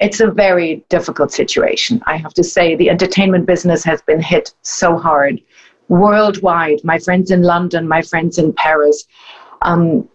[0.00, 2.02] It's a very difficult situation.
[2.06, 5.40] I have to say, the entertainment business has been hit so hard
[5.88, 6.80] worldwide.
[6.84, 9.04] My friends in London, my friends in Paris,
[9.62, 10.08] um,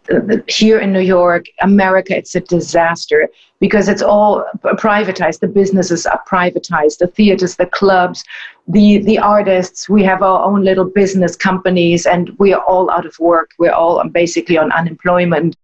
[0.47, 3.27] here in New York, America, it's a disaster
[3.59, 5.39] because it's all privatized.
[5.39, 8.23] The businesses are privatized, the theaters, the clubs,
[8.67, 9.89] the, the artists.
[9.89, 13.51] We have our own little business companies and we are all out of work.
[13.59, 15.57] We're all basically on unemployment.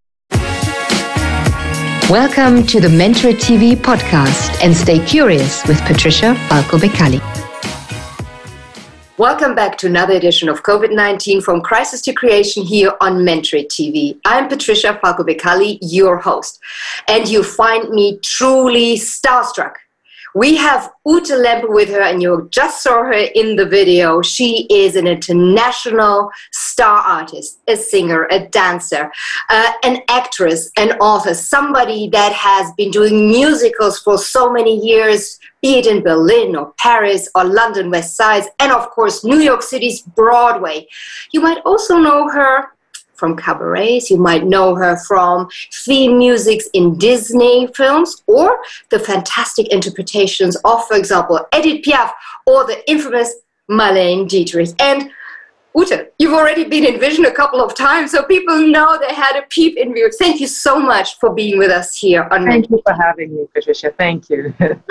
[2.10, 7.22] Welcome to the Mentor TV podcast and stay curious with Patricia Falco Beccalli.
[9.20, 13.60] Welcome back to another edition of COVID 19 from Crisis to Creation here on Mentor
[13.60, 14.20] TV.
[14.26, 16.60] I'm Patricia Falco Beccalli, your host,
[17.08, 19.74] and you find me truly starstruck
[20.36, 24.22] we have Ute Lemper with her, and you just saw her in the video.
[24.22, 29.12] She is an international star artist, a singer, a dancer,
[29.50, 35.40] uh, an actress, an author, somebody that has been doing musicals for so many years,
[35.62, 39.62] be it in Berlin or Paris or London West Sides, and of course, New York
[39.62, 40.88] City's Broadway.
[41.32, 42.70] You might also know her
[43.20, 44.10] from cabarets.
[44.10, 48.60] You might know her from theme musics in Disney films or
[48.90, 52.12] the fantastic interpretations of, for example, Edith Piaf
[52.48, 53.36] or the infamous
[53.70, 54.70] Marlene Dietrich.
[54.80, 55.12] And
[55.76, 59.38] Ute, you've already been in Vision a couple of times, so people know they had
[59.38, 60.10] a peep in you.
[60.18, 62.46] Thank you so much for being with us here on.
[62.46, 63.94] Thank you for having me, Patricia.
[63.98, 64.54] Thank you.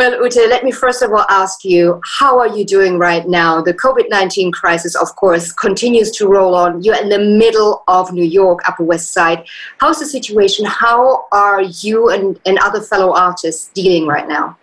[0.00, 3.60] well, Ute, let me first of all ask you, how are you doing right now?
[3.60, 6.82] The COVID 19 crisis, of course, continues to roll on.
[6.82, 9.46] You're in the middle of New York, Upper West Side.
[9.78, 10.64] How's the situation?
[10.64, 14.56] How are you and, and other fellow artists dealing right now?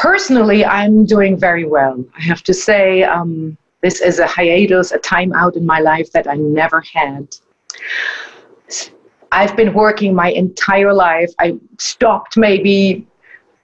[0.00, 2.02] personally, I'm doing very well.
[2.16, 6.10] I have to say, um, this is a hiatus, a time out in my life
[6.12, 7.28] that I never had.
[9.32, 11.30] I've been working my entire life.
[11.38, 13.06] I stopped maybe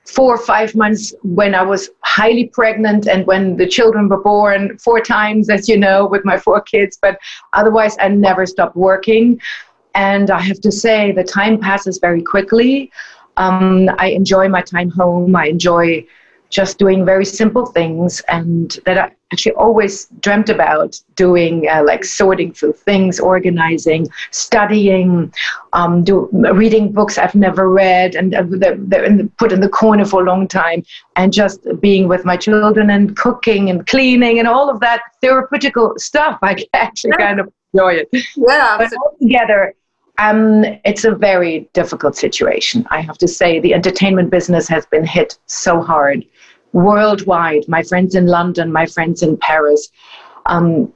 [0.04, 4.78] four or five months when I was highly pregnant and when the children were born
[4.78, 6.99] four times, as you know, with my four kids.
[7.00, 7.19] But
[7.53, 9.41] otherwise, I never stopped working.
[9.94, 12.93] And I have to say, the time passes very quickly.
[13.37, 15.34] Um, I enjoy my time home.
[15.34, 16.06] I enjoy
[16.51, 22.05] just doing very simple things and that I actually always dreamt about doing, uh, like
[22.05, 25.33] sorting through things, organizing, studying,
[25.73, 29.69] um, do, reading books I've never read and uh, they're, in the, put in the
[29.69, 30.85] corner for a long time,
[31.17, 35.99] and just being with my children and cooking and cleaning and all of that therapeutical
[35.99, 36.39] stuff.
[36.43, 38.09] I actually kind of enjoy it.
[38.37, 38.79] Yeah.
[38.79, 39.75] But altogether,
[40.19, 42.87] um, it's a very difficult situation.
[42.91, 46.25] I have to say, the entertainment business has been hit so hard
[46.72, 47.69] worldwide.
[47.69, 49.88] My friends in London, my friends in Paris,
[50.47, 50.93] um,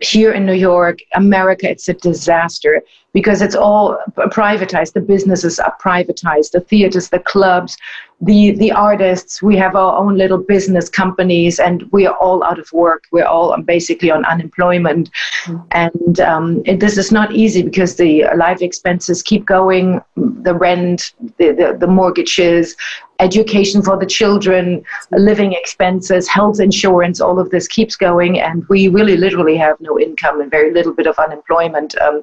[0.00, 2.82] here in New York, America, it's a disaster
[3.12, 4.92] because it's all privatized.
[4.92, 7.76] The businesses are privatized, the theaters, the clubs,
[8.20, 9.42] the, the artists.
[9.42, 13.04] We have our own little business companies and we are all out of work.
[13.10, 15.10] We're all basically on unemployment.
[15.44, 15.66] Mm-hmm.
[15.72, 21.14] And um, it, this is not easy because the life expenses keep going the rent,
[21.38, 22.76] the, the, the mortgages,
[23.20, 24.82] education for the children,
[25.12, 28.40] living expenses, health insurance, all of this keeps going.
[28.40, 32.22] And we really literally have no income and very little bit of unemployment um,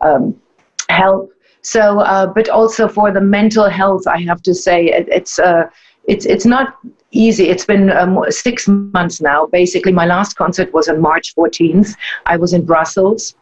[0.00, 0.40] um,
[0.88, 1.32] help.
[1.62, 5.68] So, uh, but also for the mental health, I have to say it, it's uh,
[6.08, 6.78] it's it's not
[7.12, 7.48] easy.
[7.48, 9.46] It's been um, six months now.
[9.46, 11.96] Basically, my last concert was on March 14th.
[12.26, 13.36] I was in Brussels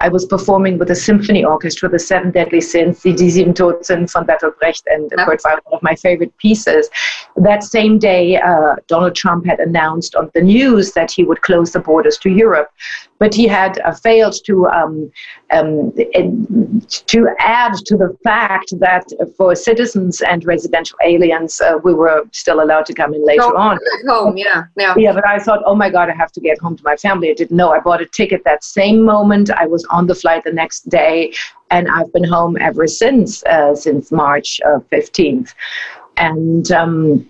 [0.00, 4.10] I was performing with a symphony orchestra, the Seven Deadly Sins, the Die Sieben Todsünden
[4.10, 5.24] von Bertolt Brecht and yeah.
[5.24, 6.88] Kurt Weill, one of my favorite pieces.
[7.36, 11.72] That same day, uh, Donald Trump had announced on the news that he would close
[11.72, 12.70] the borders to Europe,
[13.18, 15.10] but he had uh, failed to um,
[15.50, 15.92] um,
[17.06, 19.04] to add to the fact that
[19.36, 23.56] for citizens and residential aliens, uh, we were still allowed to come in later home,
[23.56, 23.78] on.
[24.06, 24.94] Home, yeah, yeah.
[24.96, 27.30] Yeah, but I thought, oh my God, I have to get home to my family.
[27.30, 27.70] I didn't know.
[27.70, 29.50] I bought a ticket that same moment.
[29.50, 31.32] I was on the flight the next day,
[31.70, 35.54] and I've been home ever since, uh, since March uh, 15th.
[36.16, 37.28] And um,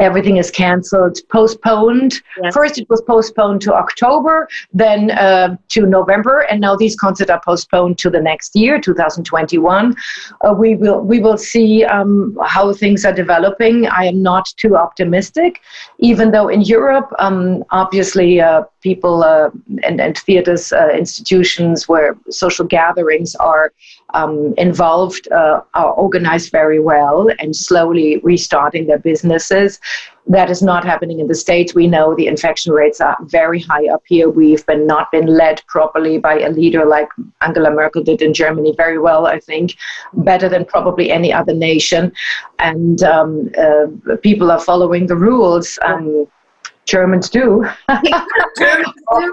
[0.00, 2.14] everything is cancelled, postponed.
[2.42, 2.54] Yes.
[2.54, 7.40] First, it was postponed to October, then uh, to November, and now these concerts are
[7.44, 9.96] postponed to the next year, 2021.
[10.40, 13.86] Uh, we will we will see um, how things are developing.
[13.86, 15.60] I am not too optimistic,
[15.98, 19.50] even though in Europe, um, obviously, uh, people uh,
[19.82, 23.72] and, and theaters, uh, institutions where social gatherings are
[24.14, 29.80] um, involved uh, are organized very well and slowly restarting their businesses.
[30.26, 31.74] That is not happening in the States.
[31.74, 34.28] We know the infection rates are very high up here.
[34.28, 37.08] We've been not been led properly by a leader like
[37.40, 39.76] Angela Merkel did in Germany very well, I think,
[40.12, 42.12] better than probably any other nation.
[42.58, 45.78] And um, uh, people are following the rules.
[45.82, 46.26] Um,
[46.88, 47.64] Germans do.
[48.58, 49.32] Germans do.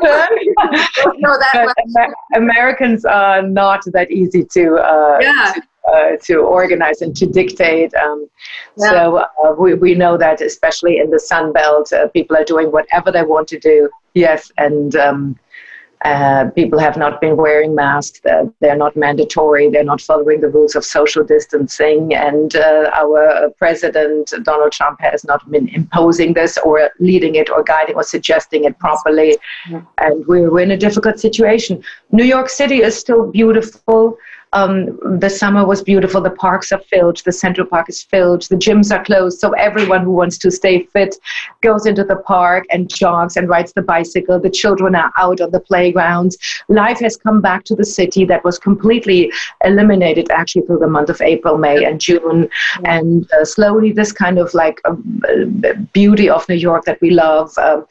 [1.93, 5.53] that Americans are not that easy to, uh, yeah.
[5.55, 7.93] to, uh, to, organize and to dictate.
[7.95, 8.27] Um,
[8.77, 8.89] yeah.
[8.89, 12.71] So uh, we, we know that, especially in the Sun Belt, uh, people are doing
[12.71, 13.89] whatever they want to do.
[14.13, 15.39] Yes, and um,
[16.03, 18.19] uh, people have not been wearing masks.
[18.25, 19.69] Uh, they're not mandatory.
[19.69, 22.13] They're not following the rules of social distancing.
[22.13, 27.63] And uh, our president, Donald Trump, has not been imposing this or leading it or
[27.63, 29.37] guiding or suggesting it properly.
[29.97, 31.83] And we're in a difficult situation.
[32.11, 34.17] New York City is still beautiful.
[34.55, 36.21] Um, the summer was beautiful.
[36.21, 37.17] The parks are filled.
[37.25, 38.43] The Central Park is filled.
[38.43, 39.39] The gyms are closed.
[39.39, 41.15] So everyone who wants to stay fit
[41.61, 44.39] goes into the park and jogs and rides the bicycle.
[44.39, 46.37] The children are out on the playgrounds.
[46.69, 49.31] Life has come back to the city that was completely
[49.65, 52.49] eliminated actually through the month of April, May, and June.
[52.85, 54.95] And uh, slowly, this kind of like uh,
[55.91, 57.51] beauty of New York that we love.
[57.57, 57.81] Uh,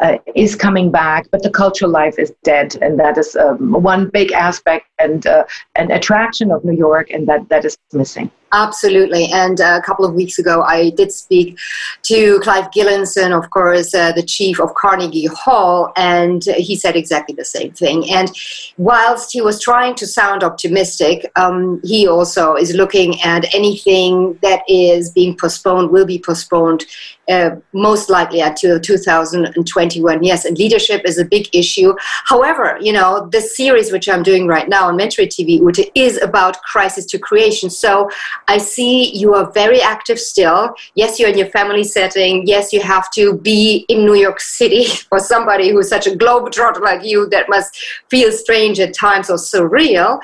[0.00, 4.08] uh, is coming back, but the cultural life is dead, and that is um, one
[4.08, 5.44] big aspect and uh,
[5.76, 8.30] an attraction of New York, and that that is missing.
[8.52, 9.30] Absolutely.
[9.30, 11.58] And a couple of weeks ago, I did speak
[12.04, 17.34] to Clive Gillinson, of course, uh, the chief of Carnegie Hall, and he said exactly
[17.34, 18.10] the same thing.
[18.10, 18.30] And
[18.78, 24.62] whilst he was trying to sound optimistic, um, he also is looking at anything that
[24.66, 26.86] is being postponed, will be postponed,
[27.28, 30.22] uh, most likely until 2021.
[30.22, 31.94] Yes, and leadership is a big issue.
[32.24, 36.20] However, you know, the series which I'm doing right now on Mentorit TV, which is
[36.22, 37.68] about crisis to creation.
[37.68, 38.08] So
[38.48, 40.74] I see you are very active still.
[40.94, 42.46] Yes, you're in your family setting.
[42.46, 46.80] Yes, you have to be in New York City for somebody who's such a globetrotter
[46.80, 47.78] like you that must
[48.08, 50.20] feel strange at times or surreal.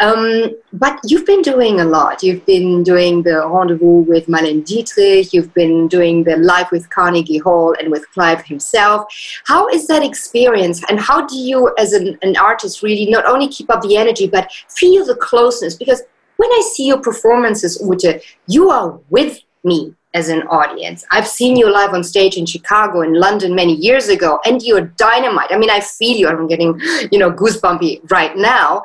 [0.00, 2.22] Um, but you've been doing a lot.
[2.22, 5.32] You've been doing the rendezvous with Marlene Dietrich.
[5.32, 9.06] You've been doing the live with Carnegie Hall and with Clive himself.
[9.46, 10.82] How is that experience?
[10.88, 14.26] And how do you, as an, an artist, really not only keep up the energy,
[14.26, 15.74] but feel the closeness?
[15.76, 16.02] Because
[16.36, 21.04] when I see your performances, Ute, you are with me as an audience.
[21.10, 24.82] I've seen you live on stage in Chicago and London many years ago, and you're
[24.82, 25.50] dynamite.
[25.50, 26.28] I mean, I feel you.
[26.28, 26.80] I'm getting,
[27.10, 28.84] you know, goosebumpy right now.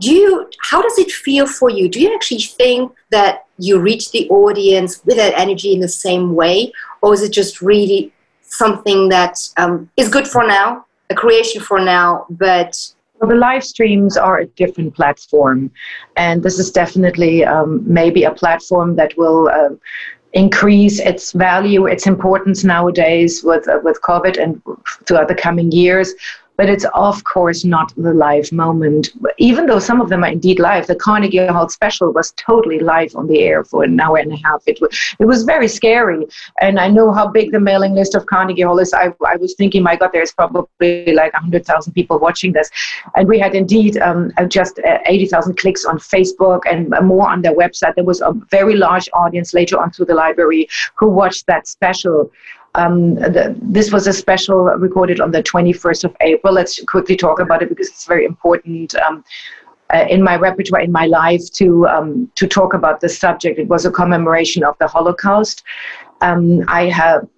[0.00, 0.50] Do you?
[0.62, 1.88] How does it feel for you?
[1.88, 6.34] Do you actually think that you reach the audience with that energy in the same
[6.34, 11.60] way, or is it just really something that um, is good for now, a creation
[11.60, 12.76] for now, but
[13.20, 15.70] well, the live streams are a different platform,
[16.16, 19.70] and this is definitely um, maybe a platform that will uh,
[20.32, 24.60] increase its value, its importance nowadays with uh, with COVID and
[25.06, 26.14] throughout the coming years
[26.56, 29.10] but it's of course not the live moment.
[29.38, 33.14] Even though some of them are indeed live, the Carnegie Hall special was totally live
[33.14, 34.62] on the air for an hour and a half.
[34.66, 36.26] It was, it was very scary.
[36.60, 38.92] And I know how big the mailing list of Carnegie Hall is.
[38.92, 42.70] I, I was thinking, my God, there's probably like 100,000 people watching this.
[43.14, 47.42] And we had indeed um, uh, just uh, 80,000 clicks on Facebook and more on
[47.42, 47.94] their website.
[47.94, 52.30] There was a very large audience later on through the library who watched that special.
[52.76, 56.52] Um, the, this was a special recorded on the 21st of April.
[56.52, 58.94] Let's quickly talk about it because it's very important.
[58.96, 59.24] Um,
[59.94, 63.58] uh, in my repertoire, in my life, to um, to talk about this subject.
[63.58, 65.62] It was a commemoration of the Holocaust.
[66.20, 67.28] Um, I have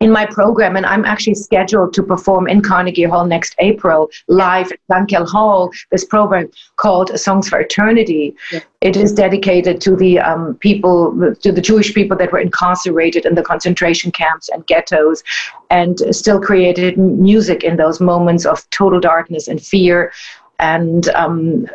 [0.00, 4.70] in my program, and I'm actually scheduled to perform in Carnegie Hall next April live
[4.70, 5.70] at Zankel Hall.
[5.90, 8.34] This program called Songs for Eternity.
[8.52, 8.60] Yeah.
[8.80, 13.34] It is dedicated to the um, people, to the Jewish people that were incarcerated in
[13.34, 15.24] the concentration camps and ghettos,
[15.70, 20.12] and still created music in those moments of total darkness and fear
[20.60, 21.66] and um,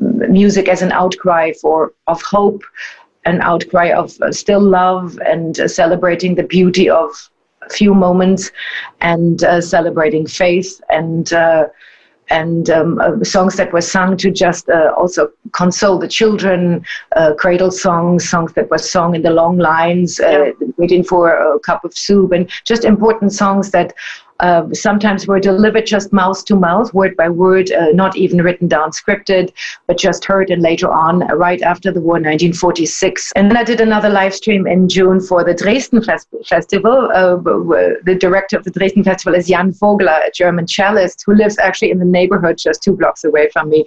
[0.00, 2.64] music as an outcry for of hope,
[3.24, 7.30] an outcry of uh, still love, and uh, celebrating the beauty of
[7.70, 8.52] few moments,
[9.00, 11.32] and uh, celebrating faith and.
[11.32, 11.66] Uh,
[12.28, 16.84] and um, uh, songs that were sung to just uh, also console the children,
[17.38, 20.50] cradle songs, songs that were sung in the long lines, yeah.
[20.76, 23.94] waiting for a cup of soup, and just important songs that
[24.40, 28.68] uh, sometimes were delivered just mouth to mouth, word by word, uh, not even written
[28.68, 29.52] down, scripted,
[29.86, 33.32] but just heard and later on, uh, right after the war, 1946.
[33.36, 37.10] And then I did another live stream in June for the Dresden Fes- Festival.
[37.14, 37.36] Uh,
[38.04, 41.90] the director of the Dresden Festival is Jan Vogler, a German cellist who lives actually
[41.90, 43.84] in the neighborhood just two blocks away from me.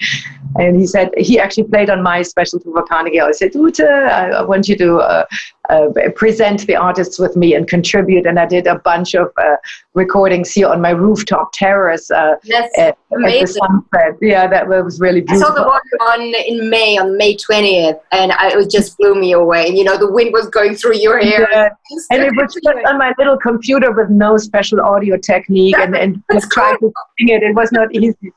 [0.56, 3.22] And he said he actually played on my special for Carnegie.
[3.22, 5.25] I said, Ute, I, I want you to
[5.69, 8.25] uh, present the artists with me and contribute.
[8.25, 9.55] And I did a bunch of uh,
[9.93, 12.09] recordings here on my rooftop terrace.
[12.09, 13.61] Uh, yes, at, amazing.
[13.95, 15.53] At yeah, that was really beautiful.
[15.53, 19.15] I saw the one on in May, on May 20th, and I, it just blew
[19.15, 19.67] me away.
[19.67, 21.47] And, You know, the wind was going through your hair.
[21.51, 21.69] Yeah.
[22.11, 26.23] and it was just on my little computer with no special audio technique and, and
[26.31, 27.43] just trying to sing it.
[27.43, 28.33] It was not easy.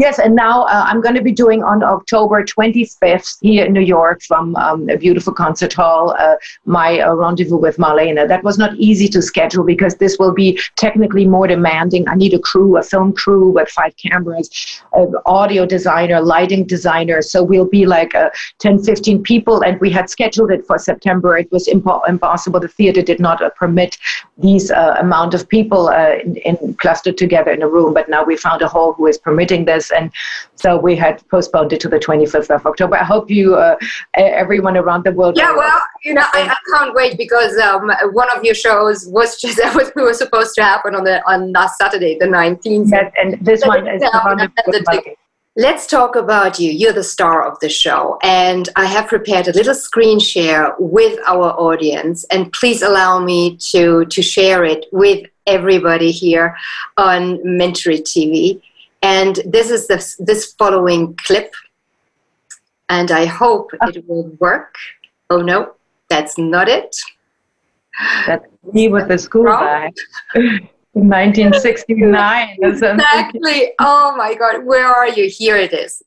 [0.00, 3.82] Yes, and now uh, I'm going to be doing on October 25th here in New
[3.82, 8.26] York from um, a beautiful concert hall, uh, my uh, rendezvous with Marlene.
[8.26, 12.08] That was not easy to schedule because this will be technically more demanding.
[12.08, 14.48] I need a crew, a film crew with five cameras,
[14.94, 17.20] an audio designer, lighting designer.
[17.20, 18.30] So we'll be like uh,
[18.60, 21.36] 10, 15 people, and we had scheduled it for September.
[21.36, 22.58] It was impo- impossible.
[22.58, 23.98] The theater did not uh, permit
[24.40, 28.36] these uh, amount of people in, in clustered together in a room, but now we
[28.36, 30.10] found a hall who is permitting this and
[30.56, 32.96] so we had postponed it to the 25th of October.
[32.96, 33.76] I hope you, uh,
[34.14, 35.36] everyone around the world.
[35.38, 39.40] Yeah, well, you know, I, I can't wait because um, one of your shows was
[39.40, 42.90] just that was, supposed to happen on the on last Saturday, the 19th.
[42.90, 45.16] Yes, and this one is the
[45.60, 46.72] Let's talk about you.
[46.72, 51.18] You're the star of the show, and I have prepared a little screen share with
[51.28, 52.24] our audience.
[52.32, 56.56] And please allow me to to share it with everybody here
[56.96, 58.62] on Mentorit TV.
[59.02, 61.52] And this is this, this following clip.
[62.88, 63.88] And I hope oh.
[63.88, 64.76] it will work.
[65.28, 65.74] Oh no,
[66.08, 66.96] that's not it.
[68.26, 69.92] That's me with the school bag.
[70.92, 72.56] 1969.
[72.62, 73.72] exactly.
[73.78, 74.64] Oh my God.
[74.64, 75.28] Where are you?
[75.28, 76.02] Here it is.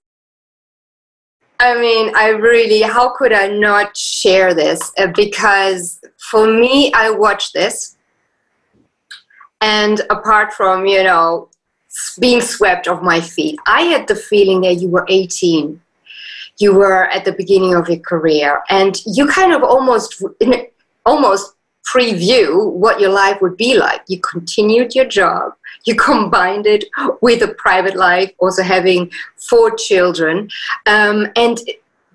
[1.60, 4.92] I mean, I really, how could I not share this?
[4.98, 7.96] Uh, because for me, I watched this.
[9.62, 11.50] And apart from, you know,
[12.20, 13.60] being swept off my feet.
[13.66, 15.80] I had the feeling that you were 18.
[16.58, 20.24] You were at the beginning of your career, and you kind of almost,
[21.06, 24.02] almost preview what your life would be like.
[24.08, 25.54] You continued your job.
[25.86, 26.86] You combined it
[27.22, 30.50] with a private life, also having four children,
[30.86, 31.60] um, and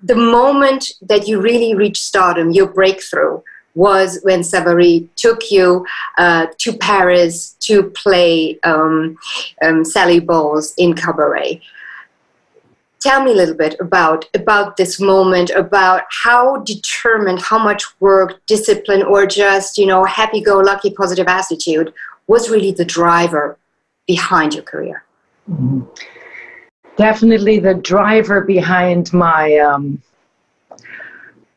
[0.01, 3.41] the moment that you really reached stardom, your breakthrough,
[3.75, 5.85] was when Savary took you
[6.17, 9.17] uh, to Paris to play um,
[9.61, 11.61] um, Sally Bowles in Cabaret.
[13.01, 18.45] Tell me a little bit about about this moment, about how determined, how much work,
[18.45, 21.93] discipline, or just you know happy-go-lucky, positive attitude
[22.27, 23.57] was really the driver
[24.05, 25.03] behind your career.
[25.49, 25.81] Mm-hmm.
[26.97, 30.01] Definitely the driver behind my um,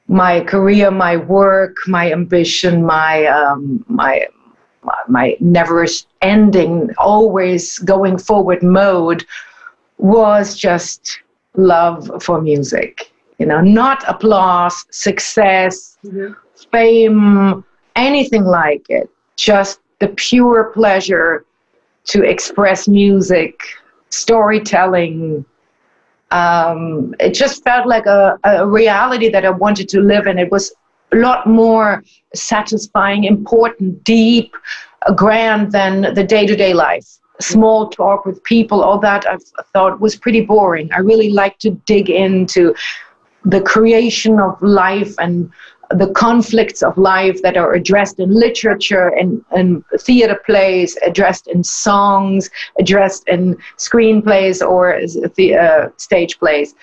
[0.07, 4.27] my career, my work, my ambition, my um, my
[5.09, 5.87] my never
[6.21, 9.25] ending, always going forward mode
[9.99, 11.21] was just
[11.57, 13.13] love for music.
[13.39, 16.33] You know, not applause, success, mm-hmm.
[16.71, 17.65] fame,
[17.97, 19.11] anything like it.
[19.37, 21.45] Just the pure pleasure
[22.05, 23.61] to express music,
[24.11, 25.45] storytelling,
[26.33, 30.39] um, it just felt like a, a reality that I wanted to live in.
[30.39, 30.73] It was
[31.13, 32.03] a lot more
[32.35, 34.55] satisfying, important, deep,
[35.15, 37.19] grand than the day to day life.
[37.43, 39.37] Small talk with people, all that I
[39.73, 40.91] thought was pretty boring.
[40.93, 42.75] I really like to dig into
[43.45, 45.51] the creation of life and
[45.91, 51.63] the conflicts of life that are addressed in literature and, and theater plays, addressed in
[51.63, 55.01] songs, addressed in screenplays or
[55.37, 56.75] the, uh, stage plays.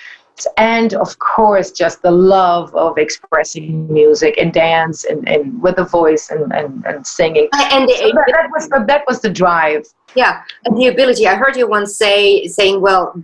[0.57, 5.83] and of course just the love of expressing music and dance and, and with a
[5.83, 9.83] voice and, and, and singing and so that, that, was the, that was the drive
[10.15, 13.21] yeah and the ability i heard you once say saying well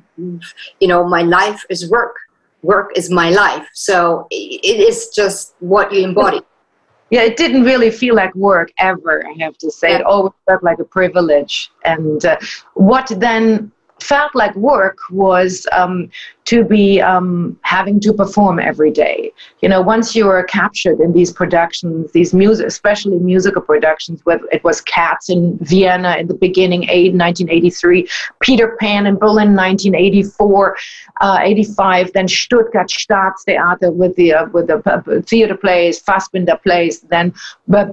[0.80, 2.16] you know my life is work.
[2.62, 3.68] Work is my life.
[3.74, 6.42] So it is just what you embody.
[7.12, 9.92] Yeah it didn't really feel like work ever i have to say.
[9.92, 10.00] Yeah.
[10.00, 11.72] it always felt like a privilege.
[11.84, 12.38] And uh,
[12.74, 16.10] what then felt like work was um,
[16.46, 19.32] to be um, having to perform every day.
[19.62, 24.46] You know, once you are captured in these productions, these music, especially musical productions, whether
[24.52, 28.08] it was Cats in Vienna in the beginning, 1983,
[28.42, 30.78] Peter Pan in Berlin, 1984,
[31.22, 37.00] uh, 85, then Stuttgart Staatstheater with the uh, with the uh, theater plays, Fassbinder plays,
[37.02, 37.34] then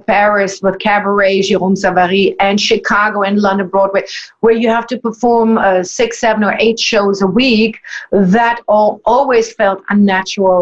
[0.05, 4.03] Paris with Cabaret, Jérôme Savary, and Chicago and London Broadway,
[4.41, 7.79] where you have to perform uh, six, seven, or eight shows a week.
[8.11, 10.59] That that all, always felt unnatural.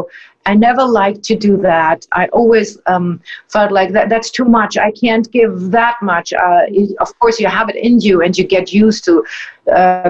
[0.52, 2.00] I never liked to do that.
[2.22, 3.08] I always um,
[3.56, 4.78] felt like that that's too much.
[4.88, 6.34] I can't give that much.
[6.34, 6.64] Uh,
[7.06, 9.14] of course, you have it in you, and you get used to
[9.80, 10.10] uh,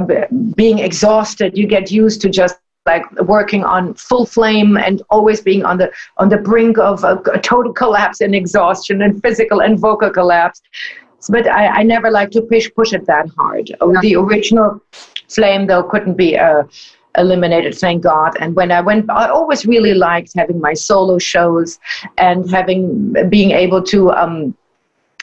[0.61, 1.57] being exhausted.
[1.59, 2.55] You get used to just
[2.91, 5.87] like working on full flame and always being on the
[6.21, 10.61] on the brink of a, a total collapse and exhaustion and physical and vocal collapse.
[11.29, 13.65] But I, I never like to push push it that hard.
[14.05, 14.69] The original
[15.35, 16.29] flame though couldn't be.
[16.37, 16.63] Uh,
[17.17, 18.33] eliminated thank god.
[18.39, 21.79] And when i went i always really liked having my solo shows
[22.17, 24.55] and having being able to um,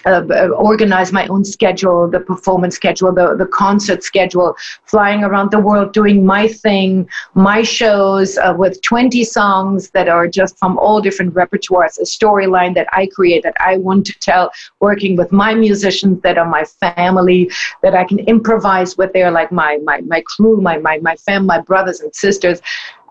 [0.09, 5.59] uh, organize my own schedule, the performance schedule, the, the concert schedule, flying around the
[5.59, 11.01] world doing my thing, my shows uh, with 20 songs that are just from all
[11.01, 14.51] different repertoires, a storyline that I create, that I want to tell,
[14.81, 17.51] working with my musicians that are my family,
[17.83, 19.13] that I can improvise with.
[19.13, 22.61] They're like my, my, my crew, my, my, my fam, my brothers and sisters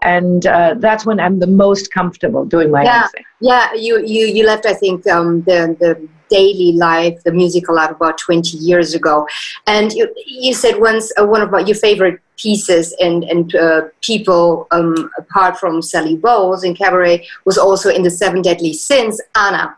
[0.04, 3.24] and uh, that's when I'm the most comfortable doing my yeah, own thing.
[3.40, 7.92] Yeah, you you you left I think um, the the daily life, the musical life,
[7.92, 9.28] about 20 years ago.
[9.66, 14.68] And you, you said once uh, one of your favorite pieces and, and uh, people,
[14.72, 19.78] um, apart from Sally Bowles in Cabaret, was also in the Seven Deadly Sins, Anna.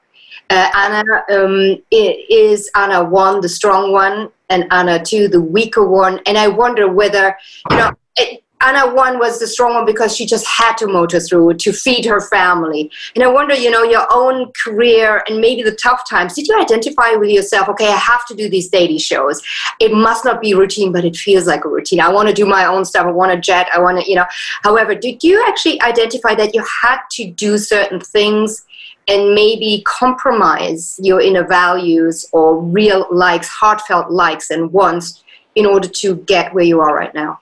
[0.49, 6.19] Uh, Anna um, is Anna one, the strong one, and Anna two, the weaker one.
[6.25, 7.37] And I wonder whether,
[7.69, 11.21] you know, it, Anna one was the strong one because she just had to motor
[11.21, 12.91] through to feed her family.
[13.15, 16.33] And I wonder, you know, your own career and maybe the tough times.
[16.33, 17.69] Did you identify with yourself?
[17.69, 19.41] Okay, I have to do these daily shows.
[19.79, 22.01] It must not be routine, but it feels like a routine.
[22.01, 23.05] I want to do my own stuff.
[23.05, 23.67] I want to jet.
[23.73, 24.25] I want to, you know.
[24.63, 28.65] However, did you actually identify that you had to do certain things?
[29.07, 35.23] and maybe compromise your inner values or real likes, heartfelt likes and wants
[35.55, 37.39] in order to get where you are right now?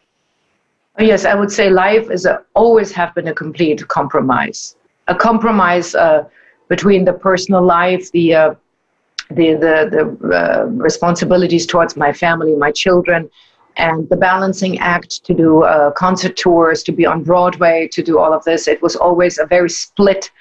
[1.00, 4.76] Yes, I would say life is a, always have been a complete compromise.
[5.08, 6.24] A compromise uh,
[6.70, 8.56] between the personal life, the uh,
[9.30, 13.30] the the, the uh, responsibilities towards my family, my children,
[13.78, 18.18] and the balancing act to do uh, concert tours, to be on Broadway, to do
[18.18, 18.68] all of this.
[18.68, 20.32] It was always a very split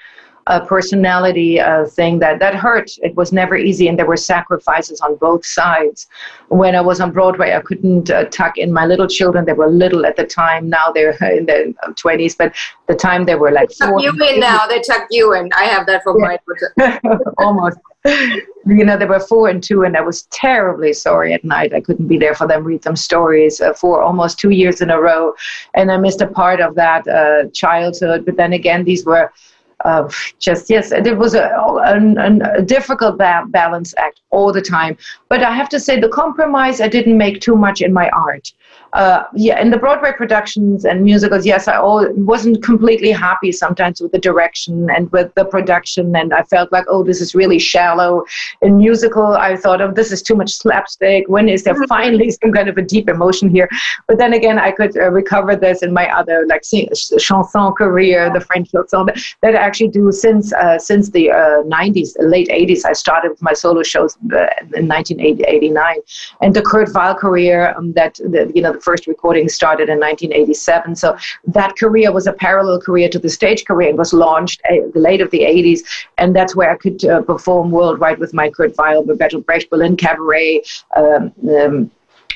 [0.49, 2.91] a personality uh, thing that that hurt.
[3.03, 6.07] It was never easy, and there were sacrifices on both sides.
[6.49, 9.45] When I was on Broadway, I couldn't uh, tuck in my little children.
[9.45, 10.69] They were little at the time.
[10.69, 12.55] Now they're in their twenties, but
[12.87, 14.67] the time they were like they tuck you in now.
[14.67, 15.51] They tuck you in.
[15.53, 16.39] I have that for yeah.
[16.87, 17.79] my almost.
[18.67, 21.75] you know, they were four and two, and I was terribly sorry at night.
[21.75, 24.91] I couldn't be there for them, read them stories uh, for almost two years in
[24.91, 25.33] a row,
[25.75, 28.25] and I missed a part of that uh, childhood.
[28.25, 29.33] But then again, these were
[29.85, 34.97] of just yes it was a, a, a difficult ba- balance act all the time.
[35.29, 38.53] But i have to say the compromise i didn't make too much in my art
[38.97, 44.01] uh, yeah, in the Broadway productions and musicals, yes, I all, wasn't completely happy sometimes
[44.01, 47.59] with the direction and with the production, and I felt like, oh, this is really
[47.59, 48.25] shallow.
[48.63, 51.29] In musical, I thought, oh, this is too much slapstick.
[51.29, 51.85] When is there mm-hmm.
[51.85, 53.69] finally some kind of a deep emotion here?
[54.09, 58.41] But then again, I could uh, recover this in my other like chanson career, the
[58.41, 59.09] French chanson
[59.43, 62.87] that I actually do since uh, since the uh, 90s, late 80s.
[62.87, 65.97] I started with my solo shows uh, in 1989,
[66.41, 69.99] and the Kurt Weill career um, that the, you know the first recording started in
[69.99, 70.95] 1987.
[70.97, 71.17] So
[71.59, 73.91] that career was a parallel career to the stage career.
[73.91, 75.81] It was launched uh, the late of the 80s,
[76.19, 79.97] and that's where I could uh, perform worldwide with my Kurt Weill, Bertolt Brecht, Berlin
[79.97, 80.63] Cabaret.
[80.97, 81.91] Um, um,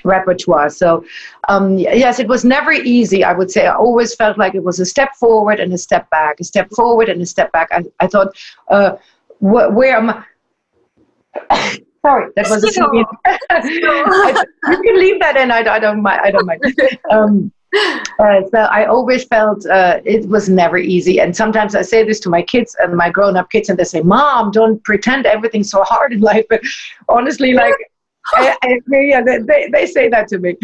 [0.05, 0.71] repertoire.
[0.71, 1.05] So,
[1.49, 3.23] um, yes, it was never easy.
[3.23, 6.09] I would say I always felt like it was a step forward and a step
[6.11, 7.69] back, a step forward and a step back.
[7.71, 8.29] I, I thought,
[8.69, 8.93] uh,
[9.41, 10.11] wh- where am
[11.51, 11.77] I?
[12.07, 12.69] Sorry, that was a
[14.71, 15.51] you can leave that in.
[15.51, 16.21] I, I don't mind.
[16.25, 16.63] I don't mind.
[17.11, 17.53] Um,
[18.19, 21.21] Uh, so I always felt uh, it was never easy.
[21.21, 23.85] And sometimes I say this to my kids and my grown up kids, and they
[23.85, 26.45] say, Mom, don't pretend everything's so hard in life.
[26.51, 26.63] But
[27.09, 27.75] honestly, like,
[28.35, 30.57] I, I, yeah, they, they say that to me.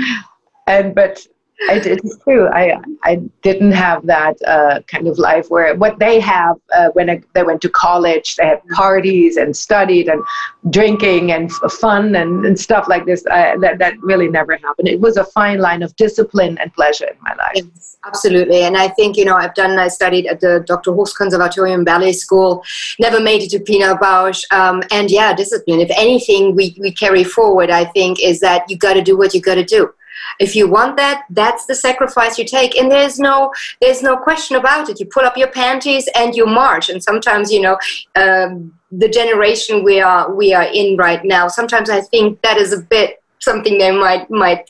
[0.66, 1.24] And, but
[1.58, 2.48] it's true.
[2.48, 7.08] I I didn't have that uh, kind of life where what they have uh, when
[7.08, 8.36] I, they went to college.
[8.36, 10.22] They had parties and studied and
[10.70, 13.24] drinking and f- fun and, and stuff like this.
[13.26, 14.88] Uh, that that really never happened.
[14.88, 17.52] It was a fine line of discipline and pleasure in my life.
[17.54, 18.62] Yes, absolutely.
[18.62, 19.78] And I think you know I've done.
[19.78, 20.92] I studied at the Dr.
[20.92, 22.62] Hoch's Conservatorium Ballet School.
[22.98, 24.44] Never made it to Pina Bausch.
[24.52, 25.80] Um, and yeah, discipline.
[25.80, 27.70] If anything, we we carry forward.
[27.70, 29.92] I think is that you got to do what you got to do
[30.38, 32.76] if you want that that's the sacrifice you take.
[32.76, 35.00] And there's no there's no question about it.
[35.00, 36.88] You pull up your panties and you march.
[36.88, 37.78] And sometimes you know
[38.16, 42.72] um, the generation we are we are in right now sometimes i think that is
[42.72, 44.68] a bit something they might might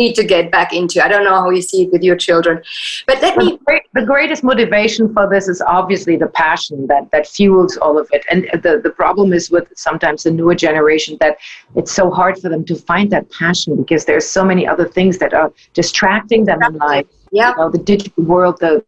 [0.00, 1.04] need to get back into.
[1.04, 2.62] I don't know how you see it with your children,
[3.06, 3.58] but let me.
[3.98, 8.22] The greatest motivation for this is obviously the passion that that fuels all of it,
[8.30, 11.36] and the the problem is with sometimes the newer generation that
[11.76, 15.18] it's so hard for them to find that passion because there's so many other things
[15.18, 17.06] that are distracting them in life.
[17.30, 18.84] Yeah, you know, the digital world, the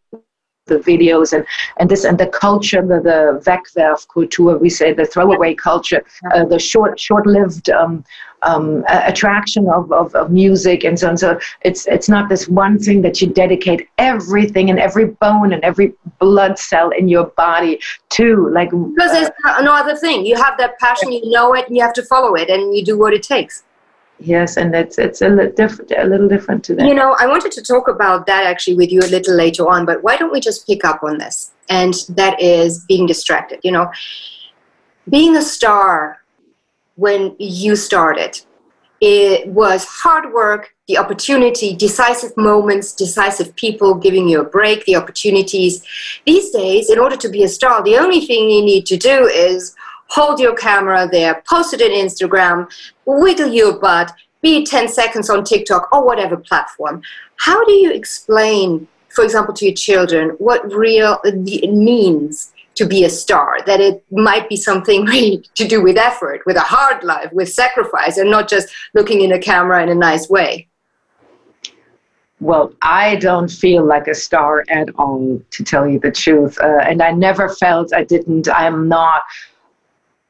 [0.67, 1.45] the videos and,
[1.77, 6.03] and this and the culture, the, the Wegwerfkultur, we say the throwaway culture,
[6.33, 8.03] uh, the short short-lived um,
[8.43, 11.17] um, attraction of, of, of, music and so on.
[11.17, 15.63] So it's it's not this one thing that you dedicate everything and every bone and
[15.63, 18.49] every blood cell in your body to.
[18.49, 20.25] Like because there's uh, no other thing.
[20.25, 22.85] You have that passion, you know it, and you have to follow it, and you
[22.85, 23.63] do what it takes.
[24.19, 26.87] Yes, and it's it's a little different, a little different to that.
[26.87, 29.85] You know, I wanted to talk about that actually with you a little later on,
[29.85, 31.51] but why don't we just pick up on this?
[31.69, 33.59] And that is being distracted.
[33.63, 33.91] You know,
[35.09, 36.23] being a star
[36.95, 38.41] when you started,
[39.01, 44.95] it was hard work, the opportunity, decisive moments, decisive people giving you a break, the
[44.95, 45.83] opportunities.
[46.25, 49.27] These days, in order to be a star, the only thing you need to do
[49.27, 49.75] is
[50.09, 52.69] hold your camera there, post it on Instagram,
[53.05, 57.01] wiggle your butt, be 10 seconds on TikTok or whatever platform.
[57.37, 63.03] How do you explain, for example, to your children what real it means to be
[63.03, 63.57] a star?
[63.65, 67.51] That it might be something really to do with effort, with a hard life, with
[67.51, 70.67] sacrifice, and not just looking in a camera in a nice way.
[72.39, 76.59] Well, I don't feel like a star at all, to tell you the truth.
[76.61, 78.47] Uh, and I never felt I didn't.
[78.47, 79.23] I'm not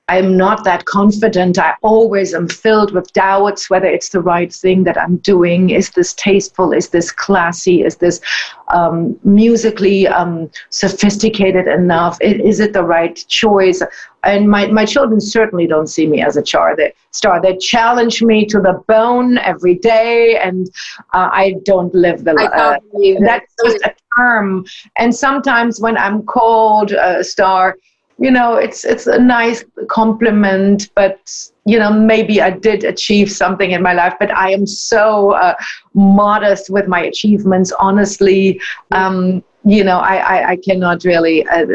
[0.09, 1.59] I'm not that confident.
[1.59, 5.71] I always am filled with doubts whether it's the right thing that I'm doing.
[5.71, 6.71] Is this tasteful?
[6.71, 7.83] Is this classy?
[7.83, 8.21] Is this
[8.69, 12.17] um, musically um, sophisticated enough?
[12.21, 13.83] Is it the right choice?
[14.23, 16.75] And my, my children certainly don't see me as a star.
[16.75, 17.41] They, star.
[17.41, 20.67] they challenge me to the bone every day, and
[21.13, 22.49] uh, I don't live the life.
[22.53, 22.79] Uh,
[23.19, 24.65] that's just a term.
[24.97, 27.75] And sometimes when I'm called a star,
[28.19, 31.19] you know it's it's a nice compliment but
[31.65, 35.55] you know maybe i did achieve something in my life but i am so uh,
[35.93, 38.61] modest with my achievements honestly.
[38.91, 41.45] Um, you know, I, I, I cannot really.
[41.47, 41.65] Uh,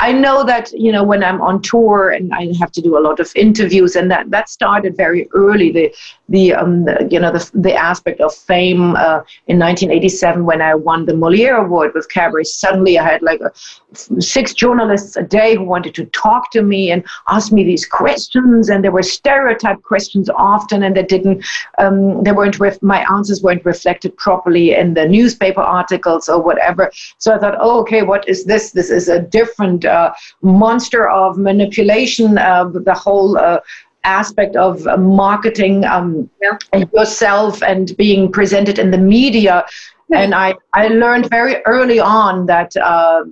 [0.00, 3.00] I know that you know when I'm on tour and I have to do a
[3.00, 5.72] lot of interviews, and that that started very early.
[5.72, 5.94] The
[6.28, 10.74] the, um, the you know the the aspect of fame uh, in 1987 when I
[10.74, 12.44] won the Moliere Award with Cabaret.
[12.44, 13.52] Suddenly, I had like a,
[14.20, 18.68] six journalists a day who wanted to talk to me and ask me these questions,
[18.68, 21.44] and there were stereotype questions often, and they didn't.
[21.78, 22.58] Um, they weren't.
[22.58, 26.90] Ref- my answers weren't reflected properly in the newspaper articles or whatever.
[27.18, 28.70] So I thought, oh, okay, what is this?
[28.70, 30.12] This is a different uh,
[30.42, 32.38] monster of manipulation.
[32.38, 33.60] Uh, the whole uh,
[34.04, 36.84] aspect of marketing um, yeah.
[36.92, 39.64] yourself and being presented in the media.
[40.10, 40.20] Yeah.
[40.20, 43.24] And I, I learned very early on that uh,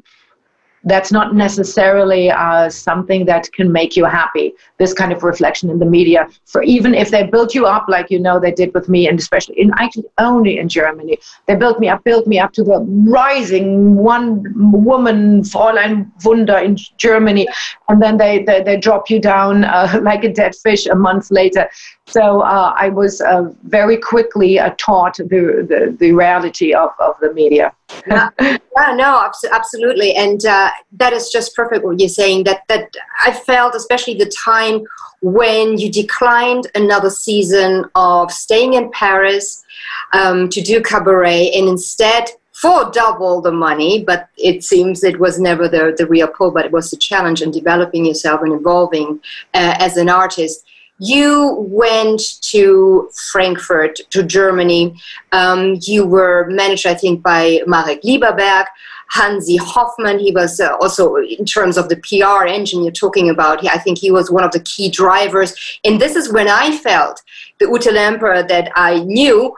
[0.84, 4.52] that's not necessarily uh, something that can make you happy.
[4.78, 8.10] This kind of reflection in the media for even if they built you up like
[8.10, 11.78] you know they did with me and especially in actually only in germany they built
[11.80, 12.78] me up built me up to the
[13.20, 14.26] rising one
[14.72, 17.46] woman fräulein wunder in germany
[17.88, 21.30] and then they they, they drop you down uh, like a dead fish a month
[21.30, 21.68] later
[22.06, 27.14] so uh, I was uh, very quickly uh, taught the, the, the, reality of, of
[27.20, 27.72] the media.
[28.06, 28.28] yeah,
[28.76, 30.14] no, absolutely.
[30.14, 32.44] And uh, that is just perfect what you're saying.
[32.44, 32.92] That, that
[33.24, 34.82] I felt, especially the time
[35.22, 39.64] when you declined another season of staying in Paris
[40.12, 45.38] um, to do cabaret and instead for double the money, but it seems it was
[45.38, 49.20] never the, the real pull, but it was the challenge in developing yourself and evolving
[49.54, 50.64] uh, as an artist
[51.02, 54.94] you went to Frankfurt, to Germany.
[55.32, 58.66] Um, you were managed, I think, by Marek Lieberberg.
[59.10, 63.66] Hansi Hoffmann, he was uh, also, in terms of the PR engine you're talking about,
[63.66, 65.54] I think he was one of the key drivers.
[65.84, 67.20] And this is when I felt
[67.58, 69.54] the Ute Lemper that I knew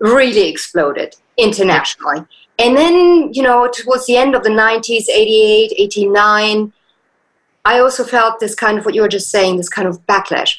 [0.00, 2.26] really exploded internationally.
[2.58, 6.72] And then, you know, towards the end of the 90s, 88, 89,
[7.64, 10.58] I also felt this kind of what you were just saying, this kind of backlash.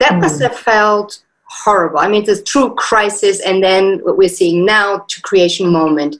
[0.00, 0.20] That mm.
[0.20, 1.98] must have felt horrible.
[1.98, 6.16] I mean, it's a true crisis, and then what we're seeing now to creation moment.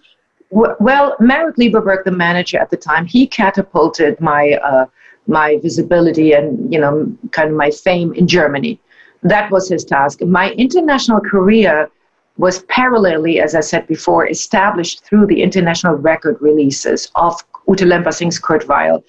[0.51, 4.87] Well, Marek Lieberberg, the manager at the time, he catapulted my uh,
[5.27, 8.81] my visibility and you know kind of my fame in Germany.
[9.23, 10.23] That was his task.
[10.23, 11.91] My international career
[12.38, 17.35] was parallelly, as I said before, established through the international record releases of
[17.69, 19.05] Ute Lemper sings Kurt Weill.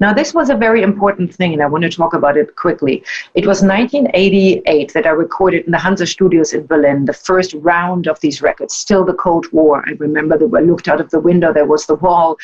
[0.00, 3.04] Now, this was a very important thing, and I want to talk about it quickly.
[3.34, 8.08] It was 1988 that I recorded in the Hansa Studios in Berlin, the first round
[8.08, 9.84] of these records, still the Cold War.
[9.86, 12.38] I remember that I looked out of the window, there was the wall,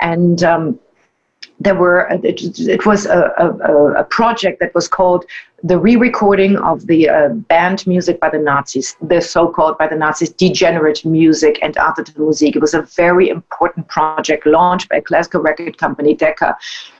[0.00, 0.80] and um,
[1.60, 5.24] there were it, it was a, a, a, project that was called
[5.62, 10.30] the re-recording of the uh, banned music by the Nazis, the so-called by the Nazis
[10.30, 12.56] degenerate music entartete Musik.
[12.56, 16.54] It was a very important project launched by a classical record company, Decca,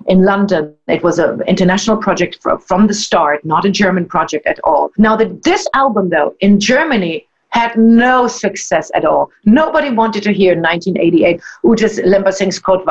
[0.06, 0.74] in London.
[0.88, 4.92] It was an international project from, from the start, not a German project at all.
[4.96, 9.30] Now, the, this album, though, in Germany had no success at all.
[9.44, 12.82] Nobody wanted to hear 1988 Ute Lemper sings Kurt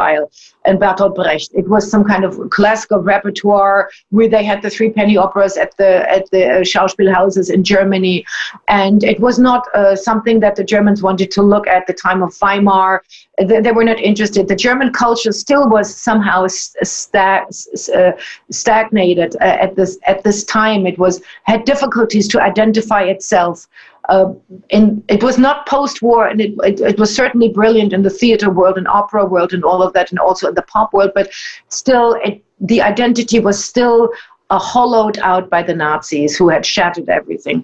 [0.66, 1.50] and Bertolt Brecht.
[1.54, 5.76] It was some kind of classical repertoire where they had the three penny operas at
[5.78, 8.26] the at the uh, Schauspielhauses in Germany,
[8.70, 12.24] and it was not uh, something that the Germans wanted to look at the time
[12.24, 13.04] of Weimar.
[13.38, 14.48] They, they were not interested.
[14.48, 18.12] The German culture still was somehow uh,
[18.52, 20.88] stagnated uh, at this at this time.
[20.88, 23.68] It was had difficulties to identify itself
[24.10, 24.34] uh,
[24.70, 28.50] in, it was not post-war, and it, it, it, was certainly brilliant in the theater
[28.50, 31.12] world and opera world and all of that, and also in the pop world.
[31.16, 31.32] But
[31.70, 34.10] still, it, the identity was still
[34.50, 37.64] uh, hollowed out by the Nazis, who had shattered everything.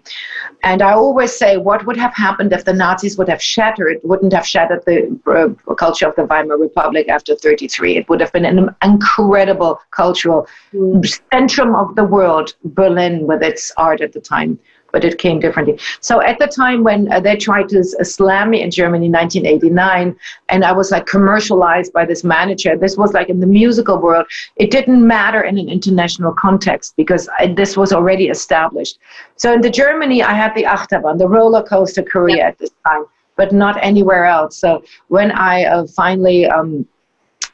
[0.63, 3.97] And I always say, what would have happened if the Nazis would have shattered?
[4.03, 7.97] Wouldn't have shattered the uh, culture of the Weimar Republic after 33.
[7.97, 11.21] It would have been an incredible cultural mm.
[11.31, 14.57] centrum of the world, Berlin, with its art at the time
[14.91, 15.77] but it came differently.
[16.01, 19.11] So at the time when uh, they tried to uh, slam me in Germany in
[19.11, 20.15] 1989,
[20.49, 24.25] and I was like commercialized by this manager, this was like in the musical world,
[24.55, 28.99] it didn't matter in an international context because I, this was already established.
[29.35, 32.47] So in the Germany, I had the Achterbahn, the roller coaster career yep.
[32.49, 34.57] at this time, but not anywhere else.
[34.57, 36.87] So when I uh, finally um,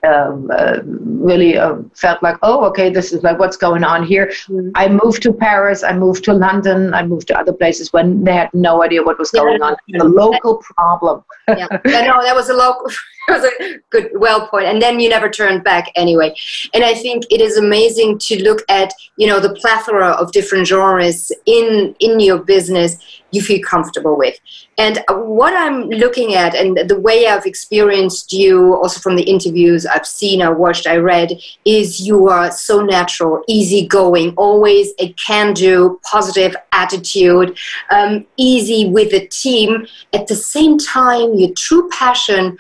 [0.06, 4.28] um, uh, really uh, felt like, oh, okay, this is like what's going on here.
[4.28, 4.70] Mm-hmm.
[4.76, 8.34] I moved to Paris, I moved to London, I moved to other places when they
[8.34, 9.66] had no idea what was going yeah.
[9.66, 10.02] on.
[10.02, 11.24] A local problem.
[11.48, 12.90] yeah, no, that was a local.
[13.30, 14.66] was a good, well point.
[14.66, 16.36] And then you never turned back anyway.
[16.74, 20.68] And I think it is amazing to look at, you know, the plethora of different
[20.68, 22.98] genres in in your business
[23.36, 24.40] you feel comfortable with.
[24.78, 29.86] And what I'm looking at, and the way I've experienced you, also from the interviews
[29.86, 31.32] I've seen, I watched, I read,
[31.66, 37.58] is you are so natural, easygoing, always a can-do, positive attitude,
[37.92, 39.86] um, easy with the team.
[40.14, 42.58] At the same time, your true passion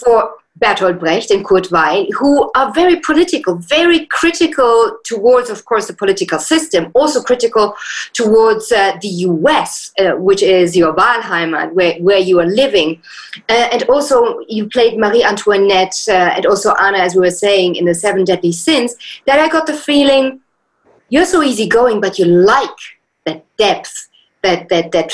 [0.00, 5.86] for Bertolt Brecht and Kurt Weill, who are very political, very critical towards, of course,
[5.86, 7.74] the political system, also critical
[8.12, 13.00] towards uh, the US, uh, which is your Wahlheimat, where, where you are living.
[13.48, 17.76] Uh, and also, you played Marie Antoinette uh, and also Anna, as we were saying,
[17.76, 18.94] in the Seven Deadly Sins,
[19.26, 20.40] that I got the feeling
[21.08, 22.68] you're so easygoing, but you like
[23.24, 24.09] that depth
[24.42, 25.12] that that that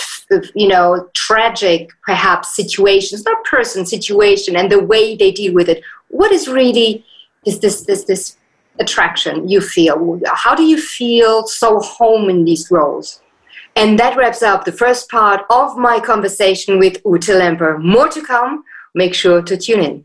[0.54, 5.82] you know tragic perhaps situations not person situation and the way they deal with it
[6.08, 7.04] what is really
[7.44, 8.36] this this this this
[8.78, 13.20] attraction you feel how do you feel so home in these roles
[13.76, 17.78] and that wraps up the first part of my conversation with Ute Lemper.
[17.78, 18.64] More to come.
[18.94, 20.04] Make sure to tune in.